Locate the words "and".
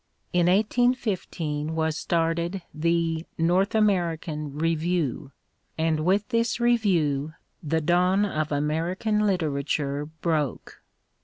5.77-5.99